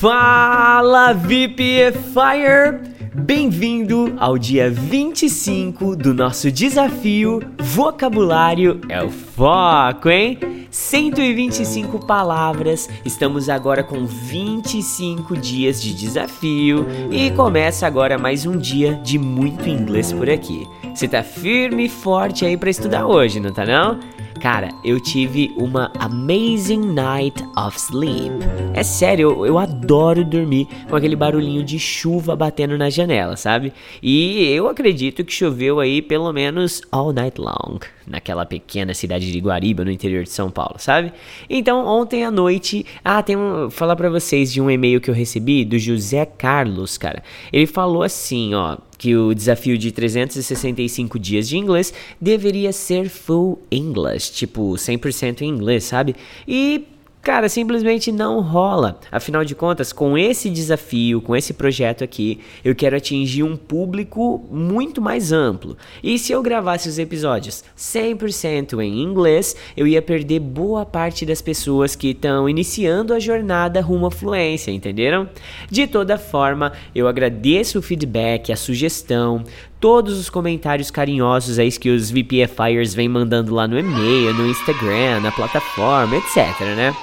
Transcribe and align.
Fala 0.00 1.12
VPFire! 1.12 2.78
Bem-vindo 3.16 4.14
ao 4.16 4.38
dia 4.38 4.70
25 4.70 5.96
do 5.96 6.14
nosso 6.14 6.52
desafio 6.52 7.40
Vocabulário 7.58 8.80
é 8.88 9.02
o 9.02 9.10
Foco, 9.10 10.08
hein? 10.08 10.38
125 10.70 12.06
palavras, 12.06 12.88
estamos 13.04 13.48
agora 13.48 13.82
com 13.82 14.06
25 14.06 15.36
dias 15.36 15.82
de 15.82 15.92
desafio 15.92 16.86
e 17.10 17.32
começa 17.32 17.84
agora 17.84 18.16
mais 18.16 18.46
um 18.46 18.56
dia 18.56 18.94
de 19.02 19.18
muito 19.18 19.68
inglês 19.68 20.12
por 20.12 20.30
aqui. 20.30 20.64
Você 20.94 21.08
tá 21.08 21.24
firme 21.24 21.86
e 21.86 21.88
forte 21.88 22.44
aí 22.46 22.56
para 22.56 22.70
estudar 22.70 23.04
hoje, 23.04 23.40
não 23.40 23.52
tá 23.52 23.66
não? 23.66 23.98
Cara, 24.40 24.68
eu 24.84 25.00
tive 25.00 25.52
uma 25.56 25.90
amazing 25.98 26.92
night 26.92 27.42
of 27.56 27.76
sleep. 27.76 28.32
É 28.72 28.84
sério, 28.84 29.30
eu, 29.30 29.46
eu, 29.46 29.58
adoro 29.58 30.24
dormir 30.24 30.68
com 30.88 30.94
aquele 30.94 31.16
barulhinho 31.16 31.64
de 31.64 31.76
chuva 31.76 32.36
batendo 32.36 32.78
na 32.78 32.88
janela, 32.88 33.36
sabe? 33.36 33.72
E 34.00 34.44
eu 34.52 34.68
acredito 34.68 35.24
que 35.24 35.32
choveu 35.32 35.80
aí 35.80 36.00
pelo 36.00 36.32
menos 36.32 36.82
all 36.92 37.12
night 37.12 37.40
long, 37.40 37.80
naquela 38.06 38.46
pequena 38.46 38.94
cidade 38.94 39.32
de 39.32 39.40
Guariba, 39.40 39.84
no 39.84 39.90
interior 39.90 40.22
de 40.22 40.30
São 40.30 40.50
Paulo, 40.50 40.76
sabe? 40.78 41.12
Então, 41.50 41.84
ontem 41.84 42.24
à 42.24 42.30
noite, 42.30 42.86
ah, 43.04 43.20
tem 43.22 43.36
um, 43.36 43.68
falar 43.68 43.96
para 43.96 44.08
vocês 44.08 44.52
de 44.52 44.60
um 44.60 44.70
e-mail 44.70 45.00
que 45.00 45.10
eu 45.10 45.14
recebi 45.14 45.64
do 45.64 45.78
José 45.78 46.24
Carlos, 46.24 46.96
cara. 46.96 47.24
Ele 47.52 47.66
falou 47.66 48.04
assim, 48.04 48.54
ó, 48.54 48.76
que 48.98 49.16
o 49.16 49.32
desafio 49.32 49.78
de 49.78 49.92
365 49.92 51.18
dias 51.18 51.48
de 51.48 51.56
inglês 51.56 51.94
deveria 52.20 52.72
ser 52.72 53.08
full 53.08 53.62
English, 53.70 54.32
tipo 54.32 54.72
100% 54.72 55.42
em 55.42 55.48
inglês, 55.48 55.84
sabe? 55.84 56.16
E 56.46 56.84
Cara, 57.20 57.48
simplesmente 57.48 58.10
não 58.10 58.40
rola. 58.40 58.98
Afinal 59.10 59.44
de 59.44 59.54
contas, 59.54 59.92
com 59.92 60.16
esse 60.16 60.48
desafio, 60.48 61.20
com 61.20 61.36
esse 61.36 61.52
projeto 61.52 62.02
aqui, 62.02 62.40
eu 62.64 62.74
quero 62.74 62.96
atingir 62.96 63.42
um 63.42 63.56
público 63.56 64.46
muito 64.50 65.02
mais 65.02 65.32
amplo. 65.32 65.76
E 66.02 66.18
se 66.18 66.32
eu 66.32 66.42
gravasse 66.42 66.88
os 66.88 66.98
episódios 66.98 67.64
100% 67.76 68.80
em 68.80 69.02
inglês, 69.02 69.54
eu 69.76 69.86
ia 69.86 70.00
perder 70.00 70.40
boa 70.40 70.86
parte 70.86 71.26
das 71.26 71.42
pessoas 71.42 71.94
que 71.94 72.10
estão 72.10 72.48
iniciando 72.48 73.12
a 73.12 73.18
jornada 73.18 73.80
rumo 73.80 74.06
à 74.06 74.10
fluência, 74.10 74.70
entenderam? 74.70 75.28
De 75.70 75.86
toda 75.86 76.16
forma, 76.16 76.72
eu 76.94 77.08
agradeço 77.08 77.80
o 77.80 77.82
feedback, 77.82 78.52
a 78.52 78.56
sugestão, 78.56 79.44
todos 79.80 80.18
os 80.18 80.30
comentários 80.30 80.90
carinhosos 80.90 81.58
aí 81.58 81.70
que 81.72 81.90
os 81.90 82.10
VPFires 82.10 82.94
vêm 82.94 83.08
mandando 83.08 83.54
lá 83.54 83.66
no 83.68 83.78
e-mail, 83.78 84.34
no 84.34 84.48
Instagram, 84.48 85.20
na 85.20 85.32
plataforma, 85.32 86.16
etc, 86.16 86.60
né? 86.76 86.94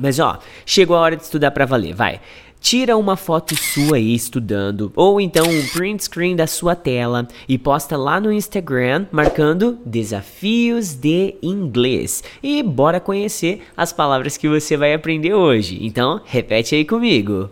Mas 0.00 0.18
ó, 0.18 0.38
chegou 0.64 0.96
a 0.96 1.00
hora 1.00 1.16
de 1.16 1.22
estudar 1.22 1.50
para 1.50 1.66
valer, 1.66 1.94
vai. 1.94 2.20
Tira 2.60 2.94
uma 2.96 3.16
foto 3.16 3.56
sua 3.56 3.96
aí 3.96 4.14
estudando, 4.14 4.92
ou 4.94 5.18
então 5.18 5.46
um 5.46 5.66
print 5.68 6.04
screen 6.04 6.36
da 6.36 6.46
sua 6.46 6.76
tela 6.76 7.26
e 7.48 7.56
posta 7.56 7.96
lá 7.96 8.20
no 8.20 8.30
Instagram 8.30 9.06
marcando 9.10 9.78
Desafios 9.84 10.92
de 10.94 11.36
Inglês. 11.42 12.22
E 12.42 12.62
bora 12.62 13.00
conhecer 13.00 13.62
as 13.74 13.94
palavras 13.94 14.36
que 14.36 14.46
você 14.46 14.76
vai 14.76 14.92
aprender 14.92 15.32
hoje. 15.32 15.78
Então, 15.80 16.20
repete 16.26 16.74
aí 16.74 16.84
comigo. 16.84 17.50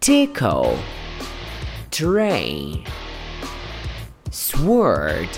Tickle 0.00 0.78
Train 1.90 2.84
Sword 4.30 5.28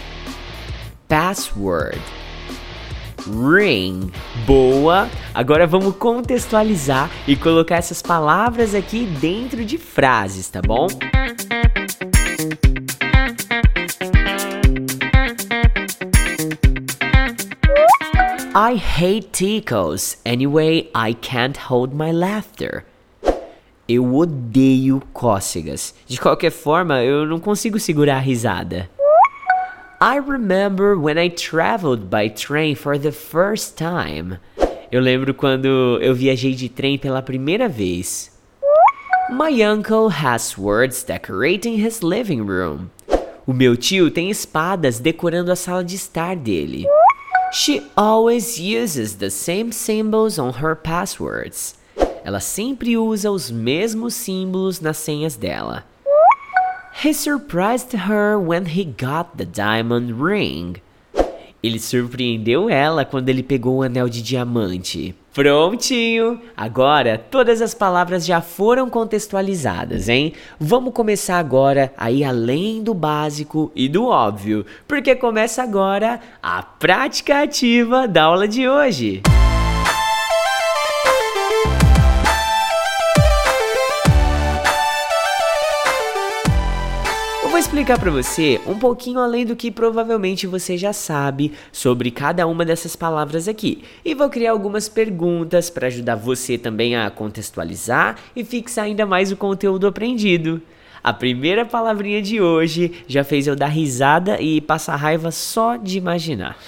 Password 1.09 2.01
ring. 3.27 4.13
Boa! 4.47 5.11
Agora 5.35 5.67
vamos 5.67 5.97
contextualizar 5.97 7.11
e 7.27 7.35
colocar 7.35 7.79
essas 7.79 8.01
palavras 8.01 8.73
aqui 8.73 9.05
dentro 9.21 9.65
de 9.65 9.79
frases, 9.79 10.49
tá 10.49 10.63
bom? 10.63 10.87
I 18.55 18.77
hate 18.77 19.29
tickles. 19.33 20.19
Anyway, 20.25 20.89
I 20.95 21.15
can't 21.15 21.59
hold 21.59 21.93
my 21.93 22.13
laughter. 22.13 22.85
Eu 23.89 24.15
odeio 24.15 25.03
cócegas. 25.13 25.95
De 26.07 26.21
qualquer 26.21 26.51
forma, 26.51 27.03
eu 27.03 27.27
não 27.27 27.41
consigo 27.41 27.79
segurar 27.79 28.17
a 28.17 28.21
risada. 28.21 28.89
I 30.01 30.19
remember 30.19 30.97
when 30.97 31.17
I 31.17 31.31
traveled 31.31 32.07
by 32.11 32.29
train 32.29 32.75
for 32.75 32.99
the 32.99 33.13
first 33.13 33.77
time. 33.77 34.39
Eu 34.91 35.01
lembro 35.01 35.33
quando 35.33 35.99
eu 36.01 36.15
viajei 36.15 36.55
de 36.55 36.69
trem 36.69 36.99
pela 36.99 37.23
primeira 37.23 37.69
vez. 37.69 38.31
My 39.31 39.63
uncle 39.63 40.09
has 40.11 40.43
swords 40.43 41.03
decorating 41.03 41.77
his 41.77 42.01
living 42.01 42.43
room. 42.43 42.91
O 43.47 43.53
meu 43.53 43.77
tio 43.77 44.11
tem 44.11 44.31
espadas 44.31 44.99
decorando 44.99 45.51
a 45.51 45.57
sala 45.57 45.83
de 45.83 45.97
estar 45.97 46.37
dele. 46.37 46.87
She 47.53 47.83
always 47.97 48.59
uses 48.59 49.15
the 49.15 49.31
same 49.31 49.73
symbols 49.73 50.39
on 50.39 50.53
her 50.63 50.77
passwords. 50.77 51.75
Ela 52.25 52.41
sempre 52.41 52.97
usa 52.97 53.31
os 53.31 53.51
mesmos 53.51 54.15
símbolos 54.15 54.81
nas 54.81 54.97
senhas 54.97 55.37
dela. 55.37 55.85
He 57.05 57.13
surprised 57.13 57.95
her 57.95 58.39
when 58.39 58.65
he 58.67 58.85
got 58.85 59.37
the 59.37 59.45
diamond 59.45 60.13
ring. 60.23 60.77
Ele 61.63 61.79
surpreendeu 61.79 62.69
ela 62.69 63.05
quando 63.05 63.29
ele 63.29 63.43
pegou 63.43 63.79
o 63.79 63.83
anel 63.83 64.09
de 64.09 64.21
diamante. 64.21 65.15
Prontinho! 65.33 66.41
Agora 66.57 67.17
todas 67.17 67.63
as 67.63 67.73
palavras 67.73 68.27
já 68.27 68.41
foram 68.41 68.91
contextualizadas, 68.91 70.09
hein? 70.09 70.35
Vamos 70.61 70.93
começar 70.93 71.39
agora 71.39 71.93
a 71.97 72.11
ir 72.11 72.25
além 72.25 72.83
do 72.83 72.93
básico 72.93 73.73
e 73.75 73.89
do 73.89 74.07
óbvio, 74.07 74.67
porque 74.87 75.15
começa 75.15 75.63
agora 75.63 76.21
a 76.43 76.63
prática 76.63 77.43
ativa 77.43 78.07
da 78.07 78.25
aula 78.25 78.47
de 78.47 78.69
hoje. 78.69 79.23
Explicar 87.73 87.99
para 87.99 88.11
você 88.11 88.61
um 88.67 88.79
pouquinho 88.79 89.19
além 89.19 89.47
do 89.47 89.57
que 89.57 89.71
provavelmente 89.71 90.47
você 90.47 90.77
já 90.77 90.93
sabe 90.93 91.53
sobre 91.73 92.11
cada 92.11 92.47
uma 92.47 92.67
dessas 92.67 92.95
palavras 92.95 93.49
aqui. 93.49 93.83
E 94.05 94.15
vou 94.15 94.29
criar 94.29 94.51
algumas 94.51 94.91
perguntas 94.91 95.71
para 95.71 95.87
ajudar 95.87 96.17
você 96.17 96.59
também 96.59 96.95
a 96.95 97.09
contextualizar 97.09 98.19
e 98.37 98.45
fixar 98.45 98.85
ainda 98.85 99.07
mais 99.07 99.33
o 99.33 99.39
conteúdo 99.39 99.87
aprendido. 99.87 100.61
A 101.03 101.15
primeira 101.15 101.65
palavrinha 101.65 102.21
de 102.21 102.43
hoje 102.43 102.93
já 103.09 103.25
fez 103.25 103.47
eu 103.47 103.57
dar 103.57 103.69
risada 103.69 104.39
e 104.39 104.61
passar 104.61 104.97
raiva 104.97 105.31
só 105.31 105.77
de 105.77 105.97
imaginar. 105.97 106.59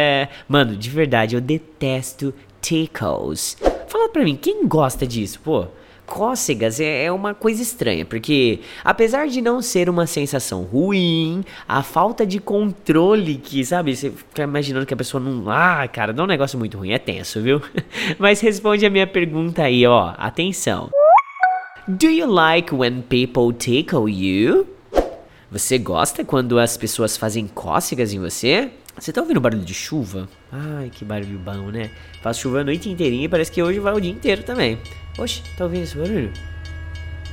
Mano, 0.48 0.74
de 0.76 0.88
verdade, 0.88 1.34
eu 1.34 1.42
detesto 1.42 2.32
tickles. 2.62 3.58
Fala 3.86 4.08
pra 4.08 4.24
mim, 4.24 4.34
quem 4.34 4.66
gosta 4.66 5.06
disso, 5.06 5.40
pô? 5.44 5.66
Cócegas 6.06 6.80
é, 6.80 7.04
é 7.04 7.12
uma 7.12 7.34
coisa 7.34 7.62
estranha, 7.62 8.04
porque 8.04 8.60
apesar 8.84 9.28
de 9.28 9.40
não 9.40 9.60
ser 9.60 9.88
uma 9.88 10.06
sensação 10.06 10.62
ruim, 10.62 11.44
a 11.68 11.82
falta 11.82 12.26
de 12.26 12.38
controle 12.38 13.36
que, 13.36 13.64
sabe, 13.64 13.96
você 13.96 14.10
fica 14.10 14.42
imaginando 14.42 14.86
que 14.86 14.94
a 14.94 14.96
pessoa 14.96 15.22
não. 15.22 15.50
Ah, 15.50 15.86
cara, 15.88 16.12
dá 16.12 16.22
um 16.22 16.26
negócio 16.26 16.58
muito 16.58 16.78
ruim, 16.78 16.92
é 16.92 16.98
tenso, 16.98 17.40
viu? 17.40 17.60
Mas 18.18 18.40
responde 18.40 18.84
a 18.86 18.90
minha 18.90 19.06
pergunta 19.06 19.62
aí, 19.62 19.86
ó. 19.86 20.14
Atenção. 20.16 20.90
Do 21.86 22.06
you 22.06 22.26
like 22.26 22.74
when 22.74 23.02
people 23.02 23.52
tickle 23.52 24.08
you? 24.08 24.66
Você 25.50 25.78
gosta 25.78 26.24
quando 26.24 26.58
as 26.58 26.76
pessoas 26.76 27.16
fazem 27.16 27.46
cócegas 27.46 28.12
em 28.12 28.18
você? 28.18 28.70
Você 28.98 29.12
tá 29.12 29.20
ouvindo 29.20 29.40
barulho 29.40 29.64
de 29.64 29.74
chuva? 29.74 30.28
Ai, 30.50 30.90
que 30.90 31.04
barulho 31.04 31.38
bom, 31.38 31.70
né? 31.70 31.90
Faz 32.22 32.38
chuva 32.38 32.60
a 32.60 32.64
noite 32.64 32.88
inteirinha 32.88 33.24
e 33.24 33.28
parece 33.28 33.52
que 33.52 33.62
hoje 33.62 33.80
vai 33.80 33.92
o 33.92 34.00
dia 34.00 34.10
inteiro 34.10 34.42
também. 34.42 34.78
Oxe, 35.16 35.42
tá 35.56 35.64
ouvindo 35.64 35.84
esse 35.84 35.96
barulho? 35.96 36.32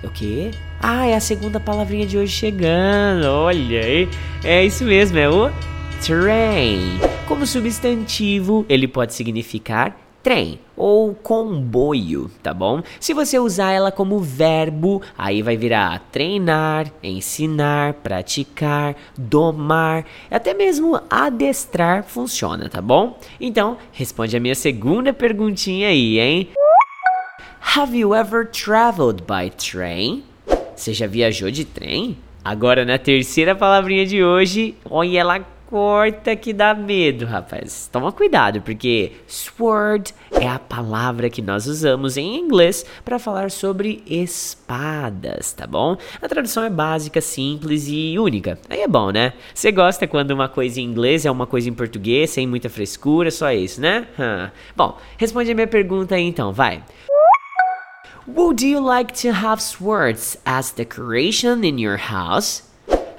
O 0.04 0.10
quê? 0.10 0.52
Ah, 0.80 1.08
é 1.08 1.16
a 1.16 1.20
segunda 1.20 1.60
palavrinha 1.60 2.06
de 2.06 2.18
hoje 2.18 2.32
chegando. 2.32 3.26
Olha 3.26 3.82
aí. 3.82 4.10
É 4.44 4.64
isso 4.64 4.84
mesmo, 4.84 5.18
é 5.18 5.30
o 5.30 5.52
train. 6.06 7.00
Como 7.28 7.46
substantivo, 7.46 8.66
ele 8.68 8.88
pode 8.88 9.14
significar 9.14 9.98
trem 10.22 10.60
ou 10.76 11.16
comboio, 11.16 12.30
tá 12.44 12.54
bom? 12.54 12.82
Se 13.00 13.14
você 13.14 13.40
usar 13.40 13.72
ela 13.72 13.92
como 13.92 14.20
verbo, 14.20 15.02
aí 15.18 15.42
vai 15.42 15.58
virar 15.58 16.00
treinar, 16.12 16.92
ensinar, 17.02 17.96
praticar, 17.96 18.96
domar, 19.18 20.06
até 20.30 20.54
mesmo 20.54 21.00
adestrar 21.10 22.04
funciona, 22.04 22.70
tá 22.70 22.82
bom? 22.82 23.18
Então, 23.40 23.78
responde 23.92 24.38
a 24.38 24.40
minha 24.40 24.56
segunda 24.56 25.12
perguntinha 25.14 25.88
aí, 25.88 26.20
hein? 26.20 26.50
Have 27.64 27.96
you 27.96 28.14
ever 28.14 28.44
traveled 28.44 29.24
by 29.28 29.50
train? 29.50 30.24
Você 30.76 30.94
já 30.94 31.08
viajou 31.08 31.50
de 31.52 31.64
trem? 31.64 32.18
Agora 32.44 32.84
na 32.84 32.98
terceira 32.98 33.56
palavrinha 33.56 34.06
de 34.06 34.22
hoje, 34.24 34.76
olha 34.84 35.20
ela 35.20 35.40
corta 35.70 36.36
que 36.36 36.52
dá 36.52 36.74
medo, 36.74 37.26
rapaz. 37.26 37.88
Toma 37.90 38.12
cuidado, 38.12 38.62
porque 38.62 39.14
sword 39.26 40.14
é 40.32 40.48
a 40.48 40.60
palavra 40.60 41.30
que 41.30 41.42
nós 41.42 41.66
usamos 41.66 42.18
em 42.18 42.36
inglês 42.36 42.86
para 43.06 43.18
falar 43.18 43.50
sobre 43.52 44.04
espadas, 44.06 45.54
tá 45.54 45.66
bom? 45.66 45.96
A 46.22 46.28
tradução 46.28 46.64
é 46.66 46.70
básica, 46.70 47.22
simples 47.22 47.86
e 47.88 48.20
única. 48.20 48.60
Aí 48.70 48.82
é 48.82 48.88
bom, 48.88 49.12
né? 49.12 49.32
Você 49.54 49.72
gosta 49.72 50.06
quando 50.08 50.32
uma 50.32 50.50
coisa 50.50 50.82
em 50.82 50.84
inglês 50.84 51.26
é 51.26 51.32
uma 51.32 51.48
coisa 51.48 51.70
em 51.70 51.74
português, 51.74 52.32
sem 52.32 52.46
muita 52.46 52.70
frescura, 52.70 53.32
só 53.32 53.50
isso, 53.54 53.80
né? 53.80 54.08
Bom, 54.76 54.98
responde 55.18 55.52
a 55.52 55.56
minha 55.56 55.68
pergunta 55.68 56.16
aí 56.16 56.24
então, 56.24 56.52
vai. 56.52 56.84
Would 58.28 58.62
you 58.62 58.80
like 58.80 59.14
to 59.24 59.34
have 59.34 59.60
swords 59.60 60.38
as 60.46 60.72
decoration 60.72 61.64
in 61.64 61.80
your 61.80 61.98
house? 61.98 62.62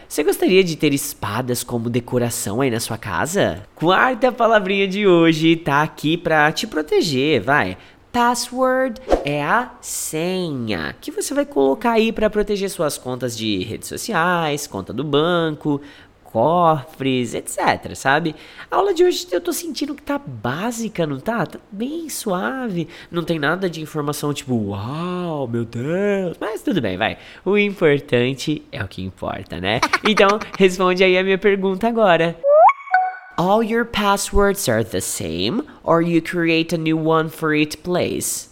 Você 0.08 0.22
gostaria 0.22 0.62
de 0.62 0.76
ter 0.76 0.94
espadas 0.94 1.64
como 1.64 1.90
decoração 1.90 2.60
aí 2.60 2.70
na 2.70 2.78
sua 2.78 2.96
casa? 2.96 3.64
Quarta 3.74 4.30
palavrinha 4.30 4.86
de 4.86 5.04
hoje 5.04 5.56
tá 5.56 5.82
aqui 5.82 6.16
pra 6.16 6.52
te 6.52 6.68
proteger, 6.68 7.42
vai. 7.42 7.76
Password 8.12 9.00
é 9.24 9.42
a 9.42 9.72
senha 9.80 10.94
que 11.00 11.10
você 11.10 11.34
vai 11.34 11.46
colocar 11.46 11.92
aí 11.92 12.12
para 12.12 12.30
proteger 12.30 12.70
suas 12.70 12.96
contas 12.96 13.36
de 13.36 13.64
redes 13.64 13.88
sociais, 13.88 14.68
conta 14.68 14.92
do 14.92 15.02
banco, 15.02 15.80
cofres, 16.32 17.34
etc, 17.34 17.94
sabe? 17.94 18.34
A 18.70 18.76
aula 18.76 18.94
de 18.94 19.04
hoje 19.04 19.26
eu 19.30 19.40
tô 19.40 19.52
sentindo 19.52 19.94
que 19.94 20.02
tá 20.02 20.18
básica, 20.18 21.06
não 21.06 21.20
tá? 21.20 21.44
Tá 21.44 21.58
bem 21.70 22.08
suave, 22.08 22.88
não 23.10 23.22
tem 23.22 23.38
nada 23.38 23.68
de 23.68 23.82
informação 23.82 24.32
tipo, 24.32 24.54
uau, 24.54 25.46
meu 25.46 25.66
Deus. 25.66 26.36
Mas 26.40 26.62
tudo 26.62 26.80
bem, 26.80 26.96
vai. 26.96 27.18
O 27.44 27.58
importante 27.58 28.62
é 28.72 28.82
o 28.82 28.88
que 28.88 29.02
importa, 29.02 29.60
né? 29.60 29.80
Então, 30.04 30.38
responde 30.58 31.04
aí 31.04 31.16
a 31.16 31.22
minha 31.22 31.38
pergunta 31.38 31.86
agora. 31.86 32.36
All 33.36 33.62
your 33.62 33.84
passwords 33.84 34.68
are 34.68 34.84
the 34.84 35.00
same 35.00 35.62
or 35.84 36.02
you 36.02 36.20
create 36.20 36.74
a 36.74 36.78
new 36.78 36.98
one 36.98 37.28
for 37.30 37.54
each 37.54 37.78
place? 37.78 38.51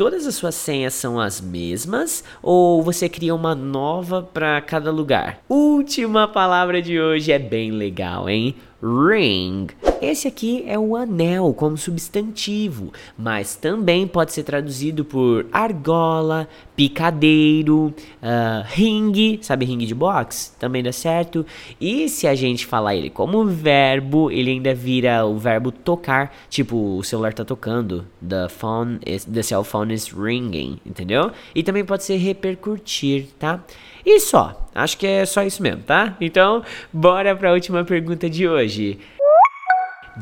Todas 0.00 0.26
as 0.26 0.34
suas 0.34 0.54
senhas 0.54 0.94
são 0.94 1.20
as 1.20 1.42
mesmas 1.42 2.24
ou 2.42 2.82
você 2.82 3.06
cria 3.06 3.34
uma 3.34 3.54
nova 3.54 4.22
para 4.22 4.58
cada 4.62 4.90
lugar? 4.90 5.40
Última 5.46 6.26
palavra 6.26 6.80
de 6.80 6.98
hoje 6.98 7.30
é 7.30 7.38
bem 7.38 7.70
legal, 7.70 8.26
hein? 8.26 8.54
Ring. 8.82 9.68
Esse 10.00 10.26
aqui 10.26 10.64
é 10.66 10.78
o 10.78 10.96
anel 10.96 11.52
como 11.52 11.76
substantivo, 11.76 12.90
mas 13.18 13.54
também 13.54 14.06
pode 14.06 14.32
ser 14.32 14.44
traduzido 14.44 15.04
por 15.04 15.46
argola, 15.52 16.48
picadeiro, 16.74 17.92
uh, 18.22 19.42
sabe 19.42 19.66
ringue 19.66 19.84
de 19.84 19.94
boxe? 19.94 20.52
Também 20.58 20.82
dá 20.82 20.92
certo. 20.92 21.44
E 21.78 22.08
se 22.08 22.26
a 22.26 22.34
gente 22.34 22.64
falar 22.64 22.96
ele 22.96 23.10
como 23.10 23.44
verbo, 23.44 24.30
ele 24.30 24.52
ainda 24.52 24.74
vira 24.74 25.26
o 25.26 25.36
verbo 25.36 25.70
tocar, 25.70 26.34
tipo 26.48 26.96
o 26.96 27.04
celular 27.04 27.34
tá 27.34 27.44
tocando, 27.44 28.06
the 28.26 28.48
phone 28.48 28.98
is, 29.04 29.26
the 29.26 29.42
cell 29.42 29.62
phone 29.62 29.92
is 29.92 30.10
ringing, 30.10 30.80
entendeu? 30.86 31.30
E 31.54 31.62
também 31.62 31.84
pode 31.84 32.04
ser 32.04 32.16
repercutir, 32.16 33.26
tá? 33.38 33.62
E 34.04 34.20
só, 34.20 34.68
acho 34.74 34.96
que 34.96 35.06
é 35.06 35.26
só 35.26 35.42
isso 35.42 35.62
mesmo, 35.62 35.82
tá? 35.82 36.16
Então, 36.20 36.62
bora 36.92 37.34
para 37.36 37.50
a 37.50 37.52
última 37.52 37.84
pergunta 37.84 38.28
de 38.28 38.48
hoje. 38.48 38.98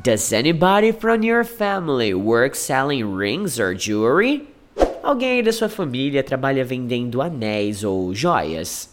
Does 0.02 0.32
anybody 0.32 0.92
from 0.92 1.24
your 1.24 1.44
family 1.44 2.14
work 2.14 2.56
selling 2.56 3.16
rings 3.16 3.58
or 3.58 3.74
jewelry? 3.74 4.46
Alguém 5.02 5.38
aí 5.38 5.42
da 5.42 5.52
sua 5.52 5.68
família 5.68 6.22
trabalha 6.22 6.64
vendendo 6.64 7.22
anéis 7.22 7.82
ou 7.82 8.14
joias? 8.14 8.90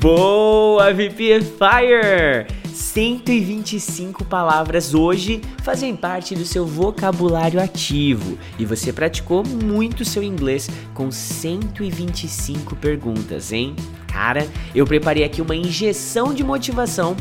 Boa, 0.00 0.92
VP 0.92 1.40
Fire! 1.40 2.63
125 2.74 4.24
palavras 4.24 4.94
hoje 4.94 5.40
fazem 5.62 5.94
parte 5.94 6.34
do 6.34 6.44
seu 6.44 6.66
vocabulário 6.66 7.60
ativo 7.60 8.36
e 8.58 8.64
você 8.66 8.92
praticou 8.92 9.44
muito 9.44 10.04
seu 10.04 10.24
inglês 10.24 10.68
com 10.92 11.10
125 11.10 12.74
perguntas, 12.76 13.52
hein? 13.52 13.76
Cara, 14.08 14.46
eu 14.74 14.84
preparei 14.84 15.22
aqui 15.22 15.40
uma 15.40 15.54
injeção 15.54 16.34
de 16.34 16.42
motivação, 16.42 17.16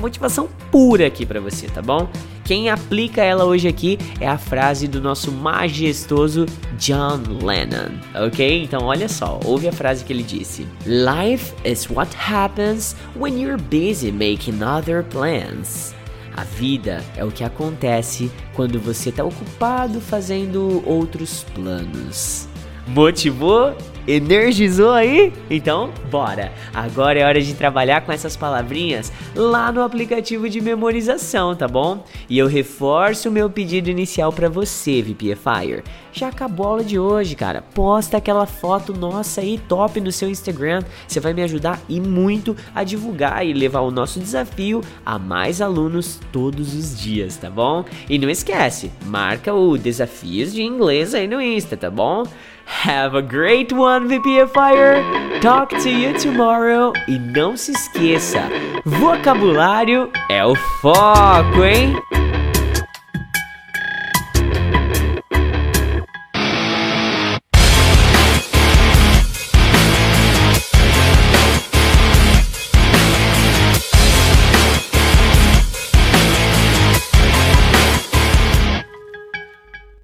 motivação 0.00 0.48
pura 0.70 1.06
aqui 1.06 1.24
para 1.24 1.40
você, 1.40 1.66
tá 1.66 1.82
bom? 1.82 2.08
Quem 2.44 2.68
aplica 2.68 3.22
ela 3.22 3.44
hoje 3.44 3.68
aqui 3.68 3.98
é 4.20 4.28
a 4.28 4.36
frase 4.36 4.88
do 4.88 5.00
nosso 5.00 5.30
majestoso 5.30 6.44
John 6.78 7.22
Lennon, 7.42 7.98
ok? 8.26 8.64
Então 8.64 8.84
olha 8.84 9.08
só, 9.08 9.38
ouve 9.44 9.68
a 9.68 9.72
frase 9.72 10.04
que 10.04 10.12
ele 10.12 10.22
disse: 10.22 10.66
Life 10.84 11.54
is 11.64 11.88
what 11.88 12.10
happens 12.16 12.96
when 13.16 13.40
you're 13.40 13.62
busy 13.62 14.10
making 14.10 14.62
other 14.62 15.04
plans. 15.04 15.94
A 16.36 16.44
vida 16.44 17.04
é 17.16 17.24
o 17.24 17.30
que 17.30 17.44
acontece 17.44 18.30
quando 18.54 18.80
você 18.80 19.10
está 19.10 19.22
ocupado 19.22 20.00
fazendo 20.00 20.82
outros 20.86 21.44
planos. 21.54 22.51
Motivou? 22.86 23.74
Energizou 24.06 24.90
aí? 24.90 25.32
Então, 25.48 25.92
bora! 26.10 26.52
Agora 26.74 27.20
é 27.20 27.24
hora 27.24 27.40
de 27.40 27.54
trabalhar 27.54 28.00
com 28.00 28.10
essas 28.10 28.36
palavrinhas 28.36 29.12
lá 29.34 29.70
no 29.70 29.80
aplicativo 29.80 30.48
de 30.48 30.60
memorização, 30.60 31.54
tá 31.54 31.68
bom? 31.68 32.04
E 32.28 32.36
eu 32.36 32.48
reforço 32.48 33.28
o 33.28 33.32
meu 33.32 33.48
pedido 33.48 33.88
inicial 33.88 34.32
para 34.32 34.48
você, 34.48 35.00
VPFire. 35.00 35.84
Já 36.12 36.28
acabou 36.28 36.66
a 36.66 36.70
aula 36.70 36.84
de 36.84 36.98
hoje, 36.98 37.36
cara. 37.36 37.62
Posta 37.62 38.16
aquela 38.16 38.44
foto 38.44 38.92
nossa 38.92 39.40
aí 39.40 39.56
top 39.68 40.00
no 40.00 40.10
seu 40.10 40.28
Instagram. 40.28 40.82
Você 41.06 41.20
vai 41.20 41.32
me 41.32 41.42
ajudar 41.42 41.80
e 41.88 42.00
muito 42.00 42.56
a 42.74 42.82
divulgar 42.82 43.46
e 43.46 43.52
levar 43.52 43.80
o 43.80 43.92
nosso 43.92 44.18
desafio 44.18 44.80
a 45.06 45.16
mais 45.16 45.60
alunos 45.60 46.18
todos 46.32 46.74
os 46.74 47.00
dias, 47.00 47.36
tá 47.36 47.48
bom? 47.48 47.84
E 48.10 48.18
não 48.18 48.28
esquece, 48.28 48.90
marca 49.06 49.54
o 49.54 49.78
Desafios 49.78 50.52
de 50.52 50.62
Inglês 50.62 51.14
aí 51.14 51.28
no 51.28 51.40
Insta, 51.40 51.76
tá 51.76 51.88
bom? 51.88 52.24
Have 52.64 53.14
a 53.14 53.22
great 53.22 53.72
one, 53.72 54.08
VPFire! 54.08 55.40
Talk 55.40 55.70
to 55.70 55.90
you 55.90 56.12
tomorrow! 56.18 56.92
E 57.08 57.18
não 57.18 57.56
se 57.56 57.72
esqueça, 57.72 58.42
vocabulário 58.84 60.10
é 60.30 60.44
o 60.44 60.54
foco, 60.80 61.64
hein? 61.64 61.94